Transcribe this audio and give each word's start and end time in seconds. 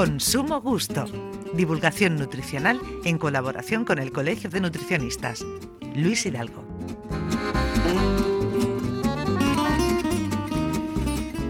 con 0.00 0.18
sumo 0.18 0.62
gusto. 0.62 1.04
Divulgación 1.52 2.16
nutricional 2.16 2.80
en 3.04 3.18
colaboración 3.18 3.84
con 3.84 3.98
el 3.98 4.12
Colegio 4.12 4.48
de 4.48 4.62
Nutricionistas. 4.62 5.44
Luis 5.94 6.24
Hidalgo. 6.24 6.64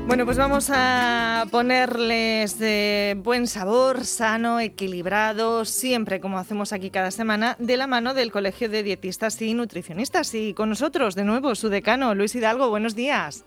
Bueno, 0.09 0.25
pues 0.25 0.37
vamos 0.37 0.69
a 0.75 1.47
ponerles 1.53 2.59
de 2.59 3.17
buen 3.23 3.47
sabor, 3.47 4.05
sano, 4.05 4.59
equilibrado, 4.59 5.65
siempre 5.65 6.19
como 6.19 6.37
hacemos 6.41 6.73
aquí 6.73 6.91
cada 6.91 7.13
semana, 7.13 7.55
de 7.61 7.77
la 7.77 7.87
mano 7.87 8.15
del 8.15 8.33
Colegio 8.33 8.69
de 8.69 8.83
Dietistas 8.83 9.41
y 9.43 9.55
Nutricionistas. 9.55 10.35
Y 10.35 10.55
con 10.55 10.71
nosotros, 10.71 11.15
de 11.15 11.23
nuevo, 11.23 11.55
su 11.55 11.69
decano, 11.69 12.17
Luis 12.17 12.35
Hidalgo. 12.35 12.69
Buenos 12.69 12.97
días. 12.97 13.45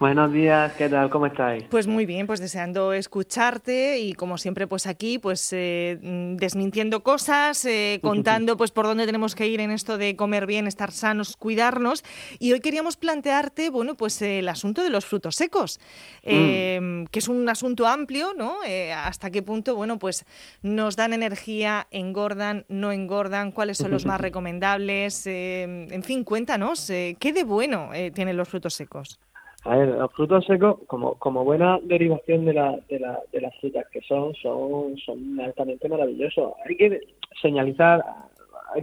Buenos 0.00 0.32
días, 0.32 0.72
¿qué 0.72 0.88
tal? 0.88 1.08
¿Cómo 1.08 1.26
estáis? 1.26 1.64
Pues 1.70 1.86
muy 1.86 2.04
bien, 2.04 2.26
pues 2.26 2.40
deseando 2.40 2.92
escucharte 2.92 4.00
y 4.00 4.14
como 4.14 4.38
siempre 4.38 4.66
pues 4.66 4.88
aquí 4.88 5.20
pues 5.20 5.52
eh, 5.52 5.98
desmintiendo 6.36 7.04
cosas, 7.04 7.64
eh, 7.64 8.00
contando 8.02 8.56
pues 8.56 8.72
por 8.72 8.86
dónde 8.86 9.06
tenemos 9.06 9.36
que 9.36 9.46
ir 9.46 9.60
en 9.60 9.70
esto 9.70 9.96
de 9.96 10.16
comer 10.16 10.46
bien, 10.46 10.66
estar 10.66 10.90
sanos, 10.90 11.36
cuidarnos 11.36 12.02
y 12.40 12.52
hoy 12.52 12.60
queríamos 12.60 12.96
plantearte 12.96 13.70
bueno 13.70 13.94
pues 13.94 14.20
el 14.20 14.48
asunto 14.48 14.82
de 14.82 14.90
los 14.90 15.06
frutos 15.06 15.36
secos, 15.36 15.78
mm. 16.24 16.28
em, 16.28 17.06
que 17.06 17.20
es 17.20 17.28
un 17.28 17.48
asunto 17.48 17.86
amplio, 17.86 18.34
¿no? 18.36 18.56
Eh, 18.66 18.92
hasta 18.92 19.30
qué 19.30 19.42
punto 19.42 19.76
bueno 19.76 20.00
pues 20.00 20.26
nos 20.62 20.96
dan 20.96 21.12
energía, 21.12 21.86
engordan, 21.92 22.64
no 22.68 22.90
engordan, 22.90 23.52
cuáles 23.52 23.78
son 23.78 23.92
los 23.92 24.06
más 24.06 24.20
recomendables, 24.20 25.24
em, 25.28 25.86
en 25.92 26.02
fin 26.02 26.24
cuéntanos 26.24 26.86
qué 26.88 27.32
de 27.32 27.44
bueno 27.44 27.90
tienen 28.12 28.36
los 28.36 28.48
frutos 28.48 28.74
secos. 28.74 29.20
A 29.64 29.76
ver, 29.76 29.88
los 29.88 30.12
frutos 30.12 30.44
secos, 30.44 30.76
como, 30.86 31.14
como 31.14 31.42
buena 31.42 31.78
derivación 31.82 32.44
de, 32.44 32.52
la, 32.52 32.78
de, 32.88 33.00
la, 33.00 33.18
de 33.32 33.40
las 33.40 33.56
frutas 33.60 33.86
que 33.90 34.02
son, 34.02 34.34
son, 34.34 34.94
son 34.98 35.40
altamente 35.40 35.88
maravillosos. 35.88 36.52
Hay 36.68 36.76
que 36.76 37.00
señalizar, 37.40 38.04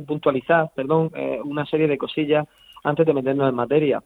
puntualizar, 0.07 0.71
perdón, 0.75 1.11
eh, 1.15 1.39
una 1.43 1.67
serie 1.67 1.87
de 1.87 1.99
cosillas 1.99 2.47
antes 2.83 3.05
de 3.05 3.13
meternos 3.13 3.47
en 3.47 3.55
materia. 3.55 4.01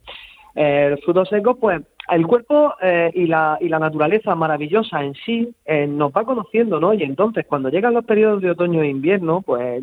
Eh, 0.54 0.90
los 0.92 1.02
frutos 1.02 1.30
secos, 1.30 1.58
pues, 1.62 1.82
el 2.12 2.28
cuerpo 2.28 2.74
eh, 2.82 3.10
y, 3.14 3.26
la, 3.26 3.58
y 3.62 3.70
la 3.70 3.80
naturaleza 3.80 4.36
maravillosa 4.36 5.02
en 5.02 5.14
sí 5.26 5.56
nos 5.88 6.12
va 6.12 6.26
conociendo, 6.26 6.82
¿no? 6.82 6.94
Y 6.94 7.04
entonces, 7.04 7.46
cuando 7.48 7.70
llegan 7.70 7.94
los 7.94 8.04
periodos 8.04 8.42
de 8.42 8.52
otoño 8.52 8.82
e 8.82 8.90
invierno, 8.90 9.42
pues, 9.42 9.82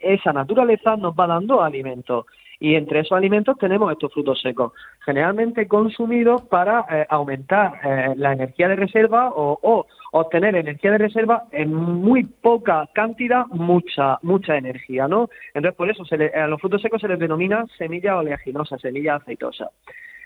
esa 0.00 0.32
naturaleza 0.32 0.96
nos 0.96 1.14
va 1.14 1.26
dando 1.26 1.62
alimentos 1.62 2.24
y 2.60 2.74
entre 2.74 3.00
esos 3.00 3.16
alimentos 3.16 3.56
tenemos 3.58 3.92
estos 3.92 4.12
frutos 4.12 4.40
secos, 4.40 4.72
generalmente 5.04 5.68
consumidos 5.68 6.42
para 6.42 6.84
eh, 6.90 7.06
aumentar 7.08 7.80
eh, 7.84 8.14
la 8.16 8.32
energía 8.32 8.68
de 8.68 8.76
reserva 8.76 9.30
o, 9.34 9.86
obtener 10.10 10.56
energía 10.56 10.92
de 10.92 10.98
reserva 10.98 11.44
en 11.52 11.72
muy 11.74 12.24
poca 12.24 12.88
cantidad, 12.94 13.46
mucha 13.48 14.18
mucha 14.22 14.56
energía, 14.56 15.06
¿no? 15.06 15.28
Entonces 15.52 15.76
por 15.76 15.90
eso 15.90 16.02
a 16.34 16.46
los 16.46 16.60
frutos 16.60 16.80
secos 16.80 17.02
se 17.02 17.08
les 17.08 17.18
denomina 17.18 17.66
semilla 17.76 18.16
oleaginosa, 18.16 18.78
semilla 18.78 19.16
aceitosa, 19.16 19.68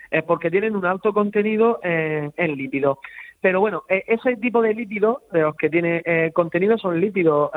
es 0.09 0.23
porque 0.23 0.49
tienen 0.49 0.77
un 0.77 0.85
alto 0.85 1.13
contenido 1.13 1.81
en 1.83 2.55
lípidos. 2.55 2.99
Pero 3.41 3.59
bueno, 3.59 3.83
e, 3.89 4.05
ese 4.07 4.37
tipo 4.37 4.61
de 4.61 4.73
lípidos, 4.73 5.17
de 5.33 5.41
los 5.41 5.55
que 5.57 5.69
tiene 5.69 6.01
eh, 6.05 6.31
contenido 6.33 6.77
son 6.77 7.01
lípidos, 7.01 7.51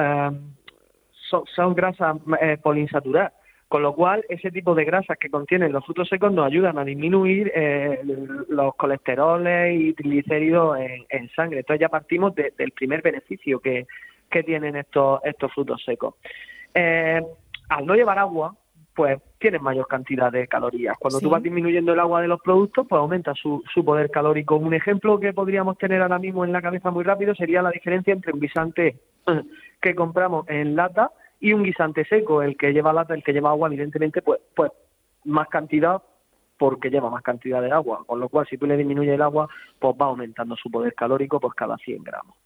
son, 1.30 1.44
son, 1.46 1.74
grasas 1.76 2.16
poliinsaturadas 2.60 3.32
con 3.68 3.82
lo 3.82 3.94
cual, 3.94 4.24
ese 4.28 4.52
tipo 4.52 4.74
de 4.76 4.84
grasas 4.84 5.18
que 5.18 5.28
contienen 5.28 5.72
los 5.72 5.84
frutos 5.84 6.08
secos 6.08 6.32
nos 6.32 6.46
ayudan 6.46 6.78
a 6.78 6.84
disminuir 6.84 7.50
eh, 7.52 8.00
los 8.48 8.74
colesteroles 8.76 9.80
y 9.80 9.92
triglicéridos 9.92 10.78
en, 11.08 11.28
sangre. 11.30 11.60
Entonces 11.60 11.80
ya 11.80 11.88
partimos 11.88 12.32
del 12.34 12.70
primer 12.72 13.02
beneficio 13.02 13.58
que, 13.60 13.86
tienen 14.44 14.76
estos, 14.76 15.20
estos 15.24 15.52
frutos 15.52 15.82
secos. 15.82 16.14
Eh, 16.74 17.22
al 17.70 17.86
no 17.86 17.94
llevar 17.94 18.18
agua, 18.18 18.54
pues 18.94 19.18
tienen 19.38 19.62
mayor 19.62 19.86
cantidad 19.88 20.30
de 20.30 20.46
calorías. 20.46 20.96
Cuando 20.98 21.20
tú 21.20 21.30
vas 21.30 21.42
disminuyendo 21.42 21.92
el 21.92 22.00
agua 22.00 22.20
de 22.20 22.28
los 22.28 22.40
productos, 22.40 22.86
pues 22.88 23.00
aumenta 23.00 23.34
su, 23.34 23.64
su 23.72 23.84
poder 23.84 24.10
calórico. 24.10 24.56
Un 24.56 24.74
ejemplo 24.74 25.18
que 25.18 25.32
podríamos 25.32 25.78
tener 25.78 26.02
ahora 26.02 26.18
mismo 26.18 26.44
en 26.44 26.52
la 26.52 26.62
cabeza 26.62 26.90
muy 26.90 27.02
rápido 27.02 27.34
sería 27.34 27.62
la 27.62 27.70
diferencia 27.70 28.12
entre 28.12 28.32
un 28.32 28.40
guisante 28.40 28.96
que 29.80 29.94
compramos 29.94 30.48
en 30.48 30.76
lata 30.76 31.10
y 31.40 31.52
un 31.52 31.62
guisante 31.62 32.04
seco, 32.04 32.42
el 32.42 32.56
que 32.56 32.72
lleva 32.72 32.92
lata, 32.92 33.14
el 33.14 33.22
que 33.22 33.32
lleva 33.32 33.50
agua, 33.50 33.68
evidentemente, 33.68 34.22
pues, 34.22 34.40
pues 34.54 34.72
más 35.24 35.48
cantidad 35.48 36.02
porque 36.58 36.90
lleva 36.90 37.10
más 37.10 37.22
cantidad 37.22 37.60
de 37.60 37.70
agua, 37.70 38.02
con 38.06 38.18
lo 38.20 38.28
cual 38.28 38.46
si 38.48 38.56
tú 38.56 38.66
le 38.66 38.76
disminuyes 38.76 39.14
el 39.14 39.22
agua, 39.22 39.48
pues 39.78 39.94
va 40.00 40.06
aumentando 40.06 40.56
su 40.56 40.70
poder 40.70 40.94
calórico 40.94 41.38
pues 41.38 41.54
cada 41.54 41.76
100 41.76 42.02
gramos. 42.02 42.36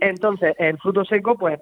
Entonces, 0.00 0.54
el 0.58 0.78
fruto 0.78 1.04
seco, 1.04 1.36
pues, 1.36 1.58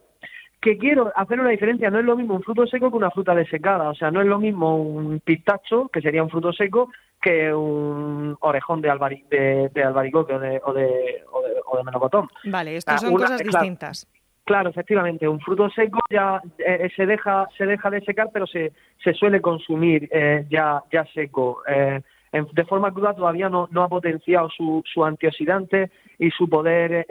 que 0.61 0.79
quiero 0.79 1.13
hacer 1.15 1.39
una 1.39 1.51
diferencia, 1.51 1.91
no 1.91 1.99
es 1.99 2.05
lo 2.05 2.17
mismo 2.17 2.35
un 2.35 2.43
fruto 2.43 2.67
seco 2.67 2.91
que 2.91 2.97
una 2.97 3.11
fruta 3.11 3.35
desecada, 3.35 3.91
o 3.91 3.95
sea, 3.95 4.11
no 4.11 4.21
es 4.21 4.27
lo 4.27 4.39
mismo 4.39 4.77
un 4.77 5.21
pistacho, 5.21 5.89
que 5.93 6.01
sería 6.01 6.23
un 6.23 6.31
fruto 6.31 6.53
seco, 6.53 6.91
que 7.21 7.53
un 7.53 8.37
orejón 8.41 8.81
de, 8.81 9.71
de, 9.73 9.83
albaricoque 9.83 10.35
o 10.35 10.39
de, 10.39 10.61
o 10.65 10.73
de, 10.73 11.23
o 11.67 11.77
de, 11.77 11.85
melocotón. 11.85 12.29
Vale, 12.45 12.77
estas 12.77 13.03
son 13.03 13.15
cosas 13.15 13.43
distintas. 13.43 14.07
Claro, 14.07 14.24
efectivamente, 14.47 15.27
un 15.27 15.41
fruto 15.41 15.71
seco 15.71 16.01
ya 16.11 16.41
eh, 16.59 16.91
se 16.95 17.07
deja 17.07 17.47
se 17.57 17.67
deja 17.67 17.91
de 17.91 18.01
secar, 18.03 18.29
pero 18.33 18.47
se, 18.47 18.73
se 19.03 19.15
suele 19.15 19.41
consumir 19.41 20.09
eh, 20.13 20.47
ya 20.51 20.83
ya 20.93 21.05
seco. 21.15 21.63
Eh, 21.67 22.01
de 22.33 22.65
forma 22.65 22.93
cruda 22.93 23.15
todavía 23.15 23.49
no, 23.49 23.69
no 23.71 23.85
ha 23.85 23.89
potenciado 23.89 24.51
su, 24.51 24.83
su 24.93 25.05
antioxidante 25.05 25.93
y 26.19 26.31
su 26.33 26.49
poder, 26.49 27.07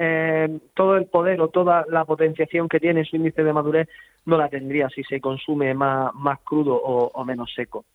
todo 0.73 0.97
el 0.97 1.05
poder 1.05 1.39
o 1.39 1.47
toda 1.47 1.85
la 1.87 2.03
potenciación 2.03 2.67
que 2.67 2.81
tiene 2.81 3.05
su 3.05 3.15
índice 3.15 3.41
de 3.41 3.53
madurez 3.53 3.87
no 4.25 4.37
la 4.37 4.49
tendría 4.49 4.89
si 4.89 5.01
se 5.05 5.21
consume 5.21 5.73
más, 5.75 6.13
más 6.13 6.39
crudo 6.41 6.75
o, 6.75 7.07
o 7.07 7.23
menos 7.23 7.53
seco. 7.55 7.85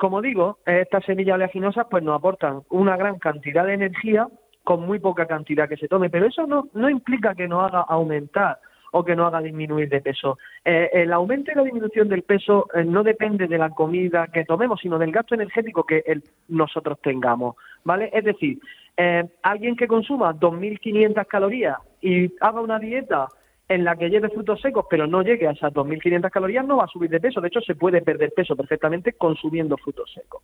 como 0.00 0.20
digo, 0.20 0.58
estas 0.66 1.04
semillas 1.04 1.36
oleaginosas 1.36 1.86
pues 1.88 2.02
nos 2.02 2.16
aportan 2.16 2.62
una 2.70 2.96
gran 2.96 3.20
cantidad 3.20 3.64
de 3.64 3.74
energía 3.74 4.26
con 4.68 4.82
muy 4.82 4.98
poca 4.98 5.24
cantidad 5.24 5.66
que 5.66 5.78
se 5.78 5.88
tome, 5.88 6.10
pero 6.10 6.26
eso 6.26 6.46
no, 6.46 6.68
no 6.74 6.90
implica 6.90 7.34
que 7.34 7.48
nos 7.48 7.64
haga 7.64 7.86
aumentar 7.88 8.58
o 8.92 9.02
que 9.02 9.16
no 9.16 9.26
haga 9.26 9.40
disminuir 9.40 9.88
de 9.88 10.02
peso. 10.02 10.36
Eh, 10.62 10.90
el 10.92 11.10
aumento 11.14 11.50
y 11.50 11.54
la 11.54 11.62
disminución 11.62 12.06
del 12.10 12.22
peso 12.22 12.66
eh, 12.74 12.84
no 12.84 13.02
depende 13.02 13.46
de 13.46 13.56
la 13.56 13.70
comida 13.70 14.26
que 14.26 14.44
tomemos, 14.44 14.78
sino 14.78 14.98
del 14.98 15.10
gasto 15.10 15.34
energético 15.34 15.84
que 15.84 16.04
nosotros 16.48 16.98
tengamos, 17.00 17.56
¿vale? 17.82 18.10
Es 18.12 18.24
decir, 18.24 18.58
eh, 18.94 19.24
alguien 19.42 19.74
que 19.74 19.88
consuma 19.88 20.34
2.500 20.34 21.26
calorías 21.26 21.78
y 22.02 22.30
haga 22.38 22.60
una 22.60 22.78
dieta 22.78 23.26
en 23.70 23.84
la 23.84 23.96
que 23.96 24.10
lleve 24.10 24.28
frutos 24.28 24.60
secos, 24.60 24.84
pero 24.90 25.06
no 25.06 25.22
llegue 25.22 25.48
a 25.48 25.52
esas 25.52 25.72
2.500 25.72 26.30
calorías, 26.30 26.66
no 26.66 26.76
va 26.76 26.84
a 26.84 26.88
subir 26.88 27.08
de 27.08 27.20
peso. 27.20 27.40
De 27.40 27.48
hecho, 27.48 27.62
se 27.62 27.74
puede 27.74 28.02
perder 28.02 28.34
peso 28.36 28.54
perfectamente 28.54 29.14
consumiendo 29.14 29.78
frutos 29.78 30.12
secos. 30.12 30.42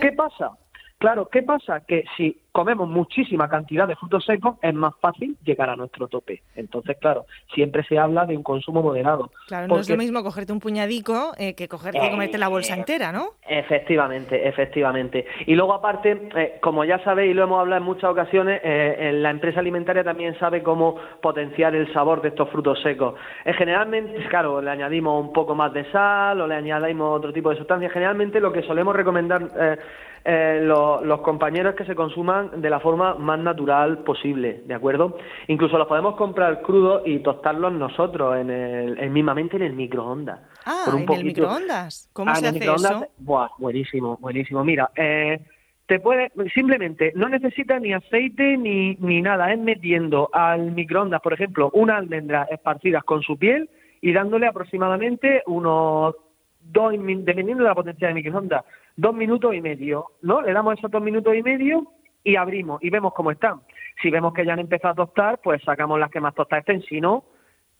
¿Qué 0.00 0.12
pasa? 0.12 0.52
Claro, 0.98 1.28
¿qué 1.28 1.44
pasa? 1.44 1.84
Que 1.86 2.04
si 2.16 2.36
comemos 2.58 2.88
muchísima 2.88 3.48
cantidad 3.48 3.86
de 3.86 3.94
frutos 3.94 4.24
secos, 4.24 4.56
es 4.60 4.74
más 4.74 4.92
fácil 5.00 5.36
llegar 5.44 5.70
a 5.70 5.76
nuestro 5.76 6.08
tope. 6.08 6.42
Entonces, 6.56 6.96
claro, 7.00 7.24
siempre 7.54 7.84
se 7.84 7.96
habla 7.96 8.26
de 8.26 8.36
un 8.36 8.42
consumo 8.42 8.82
moderado. 8.82 9.30
Claro, 9.46 9.68
no 9.68 9.78
es 9.78 9.88
lo 9.88 9.96
mismo 9.96 10.24
cogerte 10.24 10.52
un 10.52 10.58
puñadico 10.58 11.34
eh, 11.38 11.54
que 11.54 11.68
cogerte 11.68 12.04
y 12.04 12.10
comerte 12.10 12.36
la 12.36 12.48
bolsa 12.48 12.74
entera, 12.74 13.12
¿no? 13.12 13.34
Efectivamente, 13.48 14.48
efectivamente. 14.48 15.24
Y 15.46 15.54
luego, 15.54 15.72
aparte, 15.72 16.30
eh, 16.34 16.58
como 16.60 16.84
ya 16.84 16.98
sabéis 17.04 17.30
y 17.30 17.34
lo 17.34 17.44
hemos 17.44 17.60
hablado 17.60 17.80
en 17.80 17.86
muchas 17.86 18.10
ocasiones, 18.10 18.60
eh, 18.64 19.12
la 19.14 19.30
empresa 19.30 19.60
alimentaria 19.60 20.02
también 20.02 20.36
sabe 20.40 20.60
cómo 20.60 20.96
potenciar 21.22 21.76
el 21.76 21.92
sabor 21.92 22.22
de 22.22 22.30
estos 22.30 22.50
frutos 22.50 22.82
secos. 22.82 23.14
generalmente, 23.44 24.26
claro, 24.30 24.60
le 24.60 24.70
añadimos 24.70 25.22
un 25.24 25.32
poco 25.32 25.54
más 25.54 25.72
de 25.72 25.88
sal 25.92 26.40
o 26.40 26.48
le 26.48 26.56
añadimos 26.56 27.18
otro 27.18 27.32
tipo 27.32 27.50
de 27.50 27.56
sustancias. 27.56 27.92
Generalmente, 27.92 28.40
lo 28.40 28.52
que 28.52 28.62
solemos 28.62 28.96
recomendar 28.96 29.78
los 30.24 31.20
compañeros 31.20 31.72
es 31.72 31.78
que 31.78 31.84
se 31.84 31.94
consuman 31.94 32.47
de 32.56 32.70
la 32.70 32.80
forma 32.80 33.14
más 33.14 33.38
natural 33.38 33.98
posible, 33.98 34.62
¿de 34.66 34.74
acuerdo? 34.74 35.16
Incluso 35.46 35.78
los 35.78 35.86
podemos 35.86 36.16
comprar 36.16 36.62
crudos 36.62 37.02
y 37.04 37.20
tostarlos 37.20 37.72
nosotros 37.72 38.36
en 38.36 38.50
el, 38.50 39.10
mismamente 39.10 39.56
en 39.56 39.62
el 39.62 39.72
microondas. 39.74 40.40
Ah, 40.64 40.84
en 40.92 41.10
el 41.10 41.24
microondas. 41.24 42.10
¿Cómo 42.12 42.30
ah, 42.30 42.36
se 42.36 42.48
hace 42.48 42.64
eso? 42.64 43.06
Buah, 43.18 43.48
buenísimo, 43.58 44.16
buenísimo. 44.20 44.64
Mira, 44.64 44.90
eh, 44.96 45.40
te 45.86 46.00
puede 46.00 46.30
simplemente 46.54 47.12
no 47.14 47.28
necesita 47.28 47.78
ni 47.78 47.94
aceite 47.94 48.58
ni, 48.58 48.94
ni 48.96 49.22
nada, 49.22 49.52
es 49.52 49.58
metiendo 49.58 50.28
al 50.32 50.72
microondas, 50.72 51.22
por 51.22 51.32
ejemplo, 51.32 51.70
una 51.72 51.96
almendra 51.96 52.46
esparcidas 52.50 53.02
con 53.04 53.22
su 53.22 53.38
piel 53.38 53.70
y 54.02 54.12
dándole 54.12 54.46
aproximadamente 54.46 55.42
unos 55.46 56.14
dos, 56.60 56.92
dependiendo 56.92 57.64
de 57.64 57.68
la 57.70 57.74
potencia 57.74 58.08
del 58.08 58.16
microondas, 58.16 58.64
dos 58.96 59.14
minutos 59.14 59.54
y 59.54 59.62
medio, 59.62 60.06
¿no? 60.22 60.42
Le 60.42 60.52
damos 60.52 60.78
esos 60.78 60.90
dos 60.90 61.02
minutos 61.02 61.34
y 61.34 61.42
medio 61.42 61.86
y 62.24 62.36
abrimos 62.36 62.82
y 62.82 62.90
vemos 62.90 63.14
cómo 63.14 63.30
están. 63.30 63.60
Si 64.02 64.10
vemos 64.10 64.32
que 64.32 64.44
ya 64.44 64.52
han 64.52 64.58
empezado 64.58 64.92
a 64.92 65.06
tostar, 65.06 65.40
pues 65.42 65.62
sacamos 65.62 65.98
las 65.98 66.10
que 66.10 66.20
más 66.20 66.34
tostadas 66.34 66.62
estén, 66.62 66.82
si 66.82 67.00
no, 67.00 67.24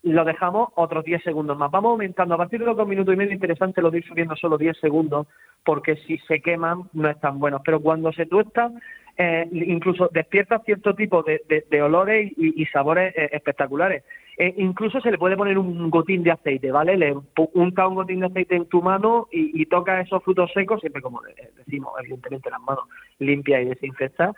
lo 0.03 0.25
dejamos 0.25 0.69
otros 0.77 1.05
10 1.05 1.23
segundos 1.23 1.57
más. 1.59 1.71
Vamos 1.71 1.91
aumentando. 1.91 2.35
A 2.35 2.39
partir 2.39 2.61
de 2.61 2.67
los 2.67 2.77
dos 2.77 2.87
minutos 2.87 3.15
y 3.15 3.17
medio, 3.17 3.33
interesante 3.33 3.83
lo 3.83 3.91
de 3.91 3.99
ir 3.99 4.07
subiendo 4.07 4.37
solo 4.37 4.57
10 4.57 4.79
segundos, 4.79 5.27
porque 5.65 5.97
si 6.07 6.19
se 6.19 6.41
queman 6.41 6.85
no 6.93 7.09
están 7.09 7.39
buenos. 7.39 7.63
Pero 7.65 7.81
cuando 7.81 8.13
se 8.13 8.27
tuestan, 8.27 8.81
eh, 9.21 9.49
incluso 9.51 10.09
despierta 10.13 10.61
cierto 10.61 10.95
tipo 10.95 11.25
de, 11.25 11.83
olores 11.83 12.33
y, 12.37 12.65
sabores 12.67 13.13
eh, 13.17 13.31
espectaculares. 13.33 14.05
E 14.37 14.55
incluso 14.59 15.01
se 15.01 15.11
le 15.11 15.19
puede 15.19 15.37
poner 15.37 15.59
un 15.59 15.91
gotín 15.91 16.23
de 16.23 16.31
aceite, 16.31 16.71
¿vale? 16.71 16.97
Le 16.97 17.17
unta 17.55 17.89
un 17.89 17.97
gotín 17.97 18.21
de 18.21 18.27
aceite 18.27 18.55
en 18.55 18.67
tu 18.67 18.81
mano 18.81 19.27
y, 19.33 19.67
toca 19.67 20.01
esos 20.01 20.23
frutos 20.23 20.53
secos, 20.53 20.81
siempre 20.81 21.03
como 21.03 21.21
decimos, 21.57 21.93
evidentemente 21.99 22.49
las 22.49 22.61
manos 22.61 22.85
limpias 23.19 23.63
y 23.63 23.65
desinfectadas, 23.65 24.37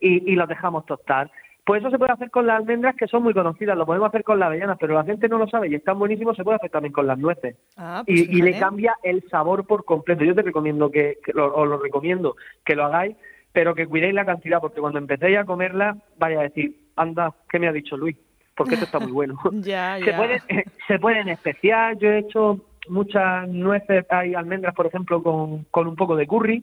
y, 0.00 0.32
y 0.32 0.36
los 0.36 0.48
dejamos 0.48 0.86
tostar. 0.86 1.28
Pues 1.68 1.82
eso 1.82 1.90
se 1.90 1.98
puede 1.98 2.12
hacer 2.12 2.30
con 2.30 2.46
las 2.46 2.56
almendras 2.56 2.96
que 2.96 3.08
son 3.08 3.22
muy 3.22 3.34
conocidas, 3.34 3.76
lo 3.76 3.84
podemos 3.84 4.08
hacer 4.08 4.24
con 4.24 4.38
las 4.38 4.46
avellanas, 4.46 4.78
pero 4.80 4.94
la 4.94 5.04
gente 5.04 5.28
no 5.28 5.36
lo 5.36 5.48
sabe 5.48 5.68
y 5.68 5.74
están 5.74 5.98
buenísimos, 5.98 6.34
se 6.34 6.42
puede 6.42 6.56
hacer 6.56 6.70
también 6.70 6.94
con 6.94 7.06
las 7.06 7.18
nueces. 7.18 7.56
Ah, 7.76 8.02
pues 8.06 8.20
y, 8.20 8.40
le 8.40 8.58
cambia 8.58 8.96
el 9.02 9.22
sabor 9.28 9.66
por 9.66 9.84
completo. 9.84 10.24
Yo 10.24 10.34
te 10.34 10.40
recomiendo 10.40 10.90
que, 10.90 11.18
os 11.34 11.68
lo 11.68 11.76
recomiendo 11.76 12.36
que 12.64 12.74
lo 12.74 12.84
hagáis, 12.84 13.16
pero 13.58 13.74
que 13.74 13.88
cuidéis 13.88 14.14
la 14.14 14.24
cantidad, 14.24 14.60
porque 14.60 14.80
cuando 14.80 15.00
empecéis 15.00 15.36
a 15.36 15.44
comerla, 15.44 15.96
vaya 16.16 16.38
a 16.38 16.42
decir, 16.44 16.76
anda, 16.94 17.34
¿qué 17.50 17.58
me 17.58 17.66
ha 17.66 17.72
dicho 17.72 17.96
Luis? 17.96 18.16
Porque 18.56 18.74
esto 18.74 18.86
está 18.86 19.00
muy 19.00 19.10
bueno. 19.10 19.36
ya, 19.52 19.98
Se, 20.04 20.12
pueden, 20.12 20.40
se 20.86 20.98
pueden 21.00 21.28
especiar, 21.28 21.98
yo 21.98 22.08
he 22.08 22.18
hecho 22.18 22.60
muchas 22.88 23.48
nueces, 23.48 24.06
hay 24.10 24.36
almendras, 24.36 24.76
por 24.76 24.86
ejemplo, 24.86 25.24
con, 25.24 25.64
con 25.72 25.88
un 25.88 25.96
poco 25.96 26.14
de 26.14 26.28
curry, 26.28 26.62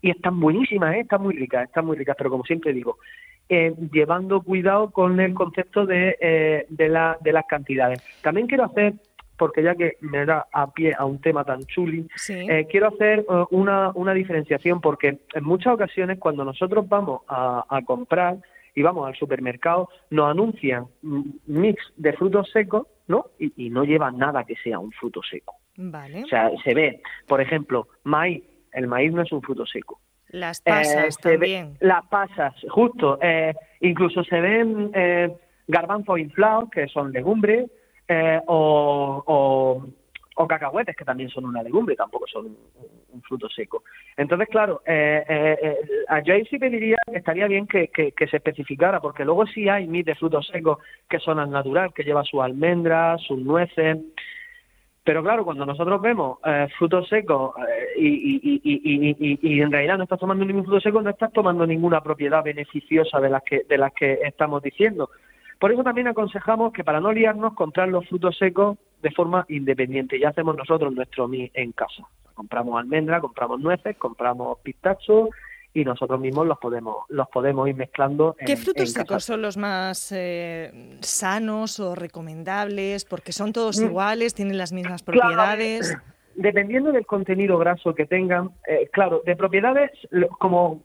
y 0.00 0.10
están 0.10 0.40
buenísimas, 0.40 0.96
¿eh? 0.96 1.00
están 1.02 1.22
muy 1.22 1.36
ricas, 1.36 1.68
están 1.68 1.86
muy 1.86 1.96
ricas, 1.96 2.16
pero 2.18 2.30
como 2.30 2.42
siempre 2.42 2.72
digo, 2.72 2.98
eh, 3.48 3.72
llevando 3.92 4.42
cuidado 4.42 4.90
con 4.90 5.20
el 5.20 5.34
concepto 5.34 5.86
de, 5.86 6.16
eh, 6.20 6.66
de, 6.70 6.88
la, 6.88 7.18
de 7.20 7.32
las 7.34 7.46
cantidades. 7.46 8.02
También 8.20 8.48
quiero 8.48 8.64
hacer, 8.64 8.94
porque 9.42 9.60
ya 9.60 9.74
que 9.74 9.96
me 10.02 10.24
da 10.24 10.46
a 10.52 10.72
pie 10.72 10.94
a 10.96 11.04
un 11.04 11.20
tema 11.20 11.42
tan 11.42 11.64
chuli, 11.64 12.06
eh, 12.28 12.64
quiero 12.70 12.86
hacer 12.86 13.26
una, 13.50 13.90
una 13.96 14.14
diferenciación 14.14 14.80
porque 14.80 15.18
en 15.34 15.42
muchas 15.44 15.74
ocasiones 15.74 16.20
cuando 16.20 16.44
nosotros 16.44 16.88
vamos 16.88 17.22
a, 17.26 17.80
comprar 17.84 18.36
y 18.72 18.82
vamos 18.82 19.08
al 19.08 19.16
supermercado, 19.16 19.88
nos 20.10 20.30
anuncian 20.30 20.86
mix 21.02 21.82
de 21.96 22.12
frutos 22.12 22.52
secos, 22.52 22.86
¿no? 23.08 23.32
Y, 23.36 23.66
y, 23.66 23.70
no 23.70 23.82
llevan 23.82 24.16
nada 24.16 24.44
que 24.44 24.54
sea 24.62 24.78
un 24.78 24.92
fruto 24.92 25.22
seco. 25.28 25.56
Vale. 25.76 26.22
O 26.22 26.28
sea, 26.28 26.48
se 26.62 26.72
ve, 26.72 27.00
por 27.26 27.40
ejemplo, 27.40 27.88
maíz. 28.04 28.44
El 28.72 28.86
maíz 28.86 29.12
no 29.12 29.22
es 29.22 29.32
un 29.32 29.42
fruto 29.42 29.66
seco. 29.66 29.98
Las 30.28 30.60
eh, 30.60 30.62
pasas 30.66 31.18
también. 31.18 31.76
las 31.80 32.06
pasas, 32.06 32.54
justo. 32.68 33.18
Eh, 33.20 33.54
incluso 33.80 34.22
se 34.22 34.40
ven 34.40 34.92
eh, 34.94 35.34
garbanzos 35.66 36.20
inflados, 36.20 36.70
que 36.70 36.86
son 36.86 37.10
legumbres, 37.10 37.68
eh, 38.08 38.40
o, 38.46 39.84
cacahuetes, 40.48 40.96
que 40.96 41.04
también 41.04 41.30
son 41.30 41.44
una 41.44 41.62
legumbre, 41.62 41.94
tampoco 41.94 42.26
son 42.26 42.46
un, 42.46 43.22
fruto 43.22 43.48
seco. 43.48 43.84
Entonces, 44.16 44.48
claro, 44.48 44.82
a 44.86 46.20
yo 46.20 46.34
sí 46.50 46.58
pediría 46.58 46.96
estaría 47.12 47.46
bien 47.46 47.66
que, 47.66 47.90
se 47.94 48.36
especificara, 48.36 49.00
porque 49.00 49.24
luego 49.24 49.46
sí 49.46 49.68
hay 49.68 49.86
mit 49.86 50.06
de 50.06 50.16
frutos 50.16 50.48
secos 50.48 50.78
que 51.08 51.20
son 51.20 51.38
al 51.38 51.50
natural, 51.50 51.94
que 51.94 52.02
lleva 52.02 52.24
sus 52.24 52.40
almendras, 52.40 53.22
sus 53.22 53.38
nueces. 53.38 53.98
Pero 55.04 55.22
claro, 55.22 55.44
cuando 55.44 55.66
nosotros 55.66 56.00
vemos 56.00 56.38
eh, 56.44 56.68
frutos 56.78 57.08
secos 57.08 57.54
eh, 57.68 57.88
y, 57.98 58.60
y, 58.62 59.38
y, 59.42 59.60
en 59.60 59.72
realidad 59.72 59.98
no 59.98 60.04
estás 60.04 60.20
tomando 60.20 60.44
ningún 60.44 60.64
fruto 60.64 60.80
seco, 60.80 61.02
no 61.02 61.10
estás 61.10 61.32
tomando 61.32 61.66
ninguna 61.66 62.00
propiedad 62.00 62.44
beneficiosa 62.44 63.18
de 63.20 63.30
las 63.30 63.42
que, 63.42 63.62
de 63.68 63.78
las 63.78 63.92
que 63.92 64.20
estamos 64.22 64.62
diciendo. 64.62 65.10
Por 65.62 65.70
eso 65.70 65.84
también 65.84 66.08
aconsejamos 66.08 66.72
que 66.72 66.82
para 66.82 66.98
no 66.98 67.12
liarnos, 67.12 67.54
comprar 67.54 67.86
los 67.86 68.08
frutos 68.08 68.36
secos 68.36 68.78
de 69.00 69.12
forma 69.12 69.46
independiente. 69.48 70.18
Ya 70.18 70.30
hacemos 70.30 70.56
nosotros 70.56 70.92
nuestro 70.92 71.28
mi 71.28 71.52
en 71.54 71.70
casa. 71.70 72.02
Compramos 72.34 72.80
almendra, 72.80 73.20
compramos 73.20 73.60
nueces, 73.60 73.96
compramos 73.96 74.58
pistachos, 74.64 75.28
y 75.72 75.84
nosotros 75.84 76.18
mismos 76.18 76.48
los 76.48 76.58
podemos 76.58 77.04
los 77.10 77.28
podemos 77.28 77.68
ir 77.68 77.76
mezclando. 77.76 78.34
¿Qué 78.44 78.56
frutos 78.56 78.90
secos 78.90 79.24
son 79.24 79.40
los 79.40 79.56
más 79.56 80.10
eh, 80.10 80.98
sanos 80.98 81.78
o 81.78 81.94
recomendables? 81.94 83.04
Porque 83.04 83.30
son 83.30 83.52
todos 83.52 83.80
mm. 83.80 83.84
iguales, 83.84 84.34
tienen 84.34 84.58
las 84.58 84.72
mismas 84.72 85.04
propiedades. 85.04 85.96
dependiendo 86.34 86.90
del 86.90 87.06
contenido 87.06 87.56
graso 87.58 87.94
que 87.94 88.06
tengan, 88.06 88.50
eh, 88.66 88.88
claro, 88.92 89.22
de 89.24 89.36
propiedades 89.36 89.92
como 90.40 90.82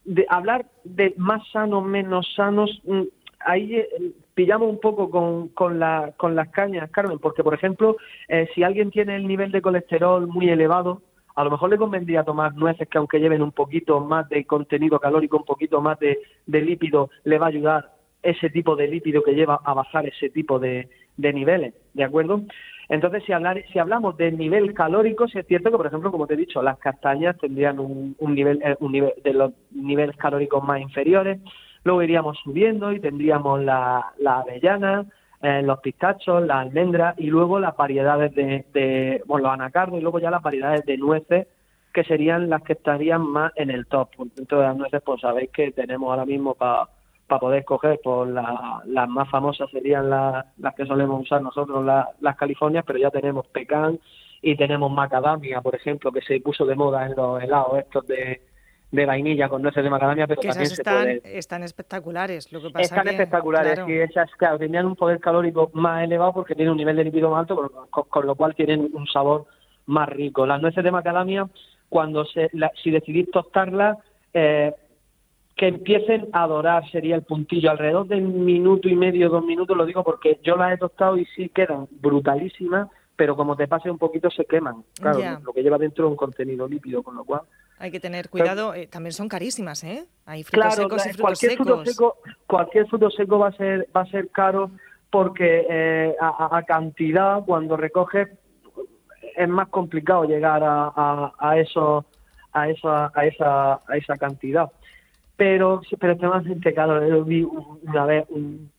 de 0.06 0.26
hablar 0.30 0.64
de 0.82 1.12
más 1.18 1.46
sanos, 1.52 1.84
menos 1.84 2.26
sanos, 2.34 2.80
mm, 2.84 3.02
ahí 3.40 3.74
eh, 3.76 3.88
pillamos 4.32 4.70
un 4.70 4.80
poco 4.80 5.10
con, 5.10 5.48
con, 5.48 5.78
la, 5.78 6.14
con 6.16 6.34
las 6.34 6.48
cañas, 6.48 6.90
Carmen, 6.90 7.18
porque, 7.18 7.44
por 7.44 7.52
ejemplo, 7.52 7.98
eh, 8.28 8.48
si 8.54 8.62
alguien 8.62 8.90
tiene 8.90 9.16
el 9.16 9.28
nivel 9.28 9.52
de 9.52 9.60
colesterol 9.60 10.26
muy 10.26 10.48
elevado, 10.48 11.02
a 11.38 11.44
lo 11.44 11.52
mejor 11.52 11.70
le 11.70 11.78
convendría 11.78 12.24
tomar 12.24 12.52
nueces 12.56 12.88
que 12.88 12.98
aunque 12.98 13.20
lleven 13.20 13.42
un 13.42 13.52
poquito 13.52 14.00
más 14.00 14.28
de 14.28 14.44
contenido 14.44 14.98
calórico, 14.98 15.36
un 15.36 15.44
poquito 15.44 15.80
más 15.80 15.96
de, 16.00 16.18
lípido, 16.46 17.10
le 17.22 17.38
va 17.38 17.46
a 17.46 17.50
ayudar 17.50 17.92
ese 18.24 18.50
tipo 18.50 18.74
de 18.74 18.88
lípido 18.88 19.22
que 19.22 19.36
lleva 19.36 19.60
a 19.64 19.72
bajar 19.72 20.04
ese 20.04 20.30
tipo 20.30 20.58
de, 20.58 20.88
de 21.16 21.32
niveles, 21.32 21.74
¿de 21.94 22.02
acuerdo? 22.02 22.42
Entonces, 22.88 23.22
si, 23.22 23.32
si 23.72 23.78
hablamos 23.78 24.16
del 24.16 24.36
nivel 24.36 24.74
calórico, 24.74 25.28
sí 25.28 25.38
es 25.38 25.46
cierto 25.46 25.70
que, 25.70 25.76
por 25.76 25.86
ejemplo, 25.86 26.10
como 26.10 26.26
te 26.26 26.34
he 26.34 26.38
dicho, 26.38 26.60
las 26.60 26.76
castañas 26.80 27.38
tendrían 27.38 27.78
un, 27.78 28.16
nivel, 28.20 28.60
eh, 28.64 28.74
un 28.80 28.90
nivel 28.90 29.12
de 29.22 29.32
los 29.32 29.52
niveles 29.70 30.16
calóricos 30.16 30.64
más 30.64 30.80
inferiores. 30.80 31.38
Luego 31.84 32.02
iríamos 32.02 32.36
subiendo 32.42 32.92
y 32.92 32.98
tendríamos 32.98 33.62
la, 33.62 34.12
la 34.18 34.40
avellana, 34.40 35.06
eh, 35.42 35.62
los 35.62 35.80
pistachos, 35.80 36.44
las 36.44 36.58
almendras 36.58 37.14
y 37.18 37.26
luego 37.26 37.58
las 37.58 37.76
variedades 37.76 38.34
de, 38.34 38.66
de 38.72 39.22
bueno, 39.26 39.48
los 39.48 39.54
anacardos 39.54 39.98
y 39.98 40.02
luego 40.02 40.18
ya 40.18 40.30
las 40.30 40.42
variedades 40.42 40.84
de 40.84 40.96
nueces 40.98 41.46
que 41.92 42.04
serían 42.04 42.50
las 42.50 42.62
que 42.62 42.74
estarían 42.74 43.22
más 43.22 43.52
en 43.56 43.70
el 43.70 43.86
top. 43.86 44.10
Dentro 44.34 44.58
de 44.60 44.66
las 44.66 44.76
nueces, 44.76 45.02
pues 45.02 45.20
sabéis 45.20 45.50
que 45.50 45.72
tenemos 45.72 46.10
ahora 46.10 46.26
mismo 46.26 46.54
para 46.54 46.88
para 47.28 47.40
poder 47.40 47.58
escoger, 47.60 48.00
pues 48.02 48.30
las 48.30 49.08
más 49.08 49.30
famosas 49.30 49.70
serían 49.70 50.08
las 50.08 50.74
que 50.74 50.86
solemos 50.86 51.20
usar 51.20 51.42
nosotros, 51.42 51.84
las 51.84 52.36
Californias, 52.36 52.84
pero 52.86 52.98
ya 52.98 53.10
tenemos 53.10 53.46
pecan 53.48 54.00
y 54.40 54.56
tenemos 54.56 54.90
macadamia, 54.90 55.60
por 55.60 55.74
ejemplo, 55.74 56.10
que 56.10 56.22
se 56.22 56.40
puso 56.40 56.64
de 56.64 56.74
moda 56.74 57.06
en 57.06 57.14
los 57.14 57.42
helados 57.42 57.78
estos 57.78 58.06
de, 58.06 58.40
de 58.90 59.04
vainilla 59.04 59.48
con 59.48 59.60
nueces 59.62 59.84
de 59.84 59.90
macadamia, 59.90 60.26
pero 60.26 60.40
también 60.40 60.62
están, 60.62 61.04
se 61.04 61.20
puede... 61.20 61.38
están 61.38 61.62
espectaculares. 61.62 62.50
Lo 62.52 62.62
que 62.62 62.70
pasa 62.70 62.82
están 62.82 63.08
espectaculares 63.08 63.80
y 63.86 63.98
esas, 63.98 64.30
claro, 64.36 64.58
tenían 64.58 64.86
un 64.86 64.96
poder 64.96 65.20
calórico 65.20 65.70
más 65.74 66.04
elevado 66.04 66.32
porque 66.32 66.54
tienen 66.54 66.72
un 66.72 66.78
nivel 66.78 66.96
de 66.96 67.04
lípido 67.04 67.30
más 67.30 67.40
alto, 67.40 67.88
con, 67.90 68.26
lo 68.26 68.34
cual 68.34 68.54
tienen 68.54 68.88
un 68.92 69.06
sabor 69.06 69.46
más 69.86 70.08
rico. 70.08 70.46
Las 70.46 70.62
nueces 70.62 70.82
de 70.82 70.90
macadamia, 70.90 71.48
cuando 71.88 72.24
se, 72.24 72.50
si 72.82 72.90
decidís 72.90 73.30
tostarlas, 73.30 73.98
eh, 74.32 74.72
que 75.54 75.68
empiecen 75.68 76.28
a 76.32 76.46
dorar 76.46 76.88
sería 76.90 77.16
el 77.16 77.22
puntillo. 77.22 77.70
Alrededor 77.70 78.06
de 78.06 78.16
un 78.16 78.44
minuto 78.44 78.88
y 78.88 78.94
medio, 78.94 79.28
dos 79.28 79.44
minutos, 79.44 79.76
lo 79.76 79.84
digo 79.84 80.02
porque 80.02 80.38
yo 80.42 80.56
las 80.56 80.72
he 80.72 80.78
tostado 80.78 81.18
y 81.18 81.26
sí 81.26 81.50
quedan 81.50 81.88
brutalísimas, 81.90 82.88
pero 83.16 83.36
como 83.36 83.56
te 83.56 83.68
pase 83.68 83.90
un 83.90 83.98
poquito 83.98 84.30
se 84.30 84.44
queman. 84.46 84.84
Claro, 84.98 85.40
lo 85.44 85.52
que 85.52 85.62
lleva 85.62 85.76
dentro 85.76 86.06
es 86.06 86.10
un 86.12 86.16
contenido 86.16 86.66
lípido, 86.66 87.02
con 87.02 87.14
lo 87.14 87.24
cual... 87.24 87.42
Hay 87.78 87.90
que 87.90 88.00
tener 88.00 88.28
cuidado, 88.28 88.74
eh, 88.74 88.86
también 88.86 89.12
son 89.12 89.28
carísimas, 89.28 89.84
¿eh? 89.84 90.04
Hay 90.26 90.44
frutos 90.44 90.74
secos 90.74 91.06
y 91.06 91.08
frutos 91.10 91.20
cualquier 91.20 91.52
secos. 91.52 91.66
Fruto 91.66 91.84
seco, 91.84 92.16
cualquier 92.46 92.86
fruto 92.86 93.10
seco 93.10 93.38
va 93.38 93.48
a 93.48 93.52
ser, 93.52 93.88
va 93.96 94.00
a 94.02 94.06
ser 94.06 94.28
caro 94.30 94.70
porque 95.10 95.66
eh, 95.68 96.14
a, 96.20 96.62
cantidad, 96.66 97.44
cuando 97.44 97.76
recoges, 97.76 98.28
es 99.36 99.48
más 99.48 99.68
complicado 99.68 100.24
llegar 100.24 100.62
a, 100.62 100.92
a, 100.94 101.32
a 101.38 101.58
eso 101.58 102.04
a 102.52 102.68
esa, 102.68 103.12
a 103.14 103.26
esa, 103.26 103.74
a 103.74 103.96
esa 103.96 104.16
cantidad 104.16 104.70
pero, 105.38 105.80
pero 106.00 106.12
extremadamente 106.14 106.74
caro. 106.74 107.08
Yo 107.08 107.24
vi 107.24 107.44
una 107.44 108.04
vez, 108.04 108.24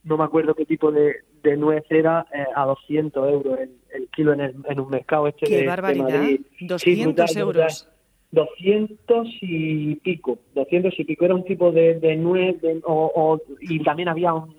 no 0.04 0.18
me 0.18 0.24
acuerdo 0.26 0.54
qué 0.54 0.66
tipo 0.66 0.92
de, 0.92 1.16
de 1.42 1.56
nuez 1.56 1.86
era, 1.90 2.28
eh, 2.34 2.46
a 2.54 2.66
200 2.66 3.30
euros 3.32 3.60
el, 3.60 4.10
kilo 4.10 4.34
en, 4.34 4.42
el, 4.42 4.56
en 4.68 4.80
un 4.82 4.90
mercado 4.90 5.28
este 5.28 5.46
¡Qué 5.46 5.66
barbaridad! 5.66 6.22
200 6.60 7.36
euros. 7.38 7.90
200 8.32 9.28
y 9.42 9.96
pico, 9.96 10.40
200 10.54 10.94
y 11.00 11.04
pico. 11.04 11.26
Era 11.26 11.36
un 11.36 11.46
tipo 11.46 11.72
de, 11.72 12.00
de 12.00 12.16
nuez 12.16 12.58
o, 12.86 13.40
y 13.62 13.84
también 13.84 14.10
había 14.10 14.34
un, 14.34 14.56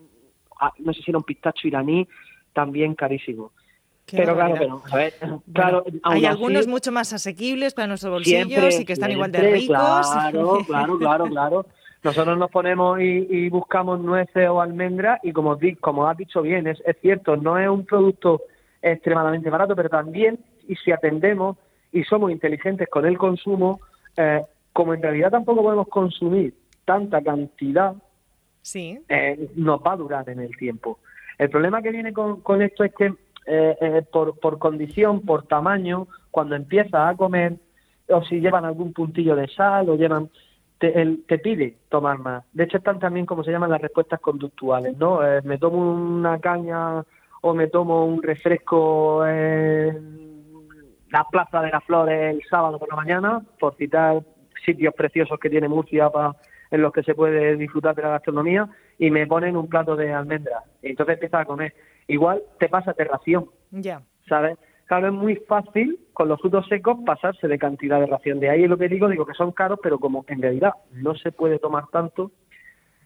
ah, 0.61 0.73
no 0.79 0.93
sé 0.93 1.03
si 1.03 1.11
era 1.11 1.19
un 1.19 1.25
pistacho 1.25 1.69
iraní, 1.69 2.07
también 2.53 2.95
carísimo. 2.95 3.53
pero 4.11 4.35
claro, 4.35 4.55
pero, 4.59 4.83
a 4.91 4.97
ver, 4.97 5.15
claro, 5.53 5.85
hay 6.03 6.25
algunos 6.25 6.67
mucho 6.67 6.91
más 6.91 7.13
asequibles 7.13 7.75
para 7.75 7.87
nuestros 7.87 8.13
bolsillos 8.13 8.81
y 8.81 8.85
que 8.85 8.93
están 8.93 9.13
igual 9.13 9.31
de 9.31 9.41
ricos. 9.41 9.77
Claro, 9.77 10.59
claro, 10.67 10.99
claro, 10.99 11.27
claro. 11.27 11.67
Nosotros 12.03 12.39
nos 12.39 12.51
ponemos 12.51 12.99
y, 13.01 13.49
buscamos 13.51 14.01
nueces 14.01 14.49
o 14.49 14.61
almendras 14.61 15.21
y 15.23 15.33
como, 15.33 15.59
como 15.81 16.09
has 16.09 16.17
dicho 16.17 16.41
bien, 16.41 16.67
es, 16.67 16.83
es 16.87 16.97
cierto, 17.01 17.37
no 17.37 17.59
es 17.59 17.69
un 17.69 17.85
producto 17.85 18.43
extremadamente 18.81 19.51
barato, 19.51 19.77
pero 19.77 19.91
también, 19.91 20.39
y 20.67 20.77
si 20.77 20.93
atendemos 20.93 21.59
y 21.93 22.05
somos 22.05 22.31
inteligentes 22.31 22.89
con 22.89 23.07
el 23.07 23.19
consumo, 23.19 23.81
eh, 24.17 24.43
como 24.73 24.95
en 24.95 25.03
realidad 25.03 25.31
tampoco 25.31 25.63
podemos 25.63 25.89
consumir 25.89 26.55
tanta 26.85 27.23
cantidad, 27.23 27.95
sí. 28.63 28.99
Eh, 29.09 29.51
nos 29.57 29.81
va 29.81 29.93
a 29.93 29.97
durar 29.97 30.29
en 30.29 30.41
el 30.41 30.57
tiempo. 30.57 30.99
El 31.39 31.51
problema 31.51 31.83
que 31.83 31.91
viene 31.91 32.13
con, 32.13 32.41
con 32.41 32.63
esto 32.63 32.85
es 32.85 32.95
que 32.95 33.15
eh, 33.47 34.03
por, 34.13 34.39
por 34.39 34.59
condición, 34.59 35.23
por 35.23 35.47
tamaño, 35.47 36.07
cuando 36.31 36.55
empiezas 36.55 37.13
a 37.13 37.17
comer, 37.17 37.57
o 38.09 38.23
si 38.25 38.41
llevan 38.41 38.65
algún 38.65 38.93
puntillo 38.93 39.37
de 39.37 39.49
sal 39.49 39.89
o 39.89 39.97
llevan 39.97 40.31
te, 40.79 40.93
te, 41.27 41.39
pide 41.39 41.77
tomar 41.89 42.19
más. 42.19 42.45
De 42.53 42.65
hecho, 42.65 42.79
están 42.79 42.99
también 42.99 43.27
como 43.27 43.45
se 43.45 43.51
llaman 43.51 43.71
las 43.71 43.83
respuestas 43.83 44.19
conductuales, 44.19 44.97
¿no? 44.97 45.21
me 45.45 45.59
tomo 45.59 45.79
una 45.79 46.39
caña 46.41 47.05
o 47.43 47.55
me 47.55 47.69
tomo 47.69 48.07
un 48.07 48.23
refresco 48.23 49.27
en 49.27 50.20
la 51.11 51.25
Plaza 51.25 51.61
de 51.63 51.71
las 51.71 51.85
Flores 51.85 52.35
el 52.35 52.43
sábado 52.49 52.79
por 52.79 52.89
la 52.89 52.97
mañana, 52.97 53.43
por 53.59 53.77
citar 53.77 54.23
sitios 54.65 54.95
preciosos 54.95 55.39
que 55.39 55.51
tiene 55.51 55.69
Murcia 55.69 56.11
para 56.11 56.37
en 56.71 56.83
los 56.83 56.93
que 56.93 57.03
se 57.03 57.15
puede 57.15 57.57
disfrutar 57.57 57.95
de 57.95 58.03
la 58.03 58.11
gastronomía 58.11 58.69
y 58.99 59.11
me 59.11 59.27
ponen 59.27 59.57
un 59.57 59.69
plato 59.69 59.97
de 59.97 60.13
almendras. 60.13 60.65
Y 60.83 60.91
entonces 60.91 61.15
empiezas 61.15 61.43
a 61.43 61.45
comer. 61.45 61.75
Igual 62.07 62.43
te 62.59 62.69
pasa 62.69 62.93
de 62.93 63.05
ración. 63.05 63.47
Ya. 63.71 64.03
¿Sabes? 64.29 64.57
Claro, 64.87 65.09
es 65.09 65.13
muy 65.13 65.37
fácil 65.37 65.99
con 66.13 66.29
los 66.29 66.41
frutos 66.41 66.67
secos 66.69 66.99
pasarse 67.07 67.47
de 67.49 67.59
cantidad 67.59 68.01
de 68.01 68.07
ración. 68.07 68.41
De 68.41 68.51
ahí 68.51 68.65
es 68.65 68.71
lo 68.71 68.79
que 68.79 68.89
digo, 68.89 69.09
digo 69.09 69.27
que 69.27 69.35
son 69.35 69.53
caros, 69.53 69.79
pero 69.83 69.99
como 69.99 70.25
en 70.29 70.43
realidad 70.43 70.73
no 70.93 71.15
se 71.15 71.33
puede 71.33 71.59
tomar 71.59 71.85
tanto, 71.93 72.33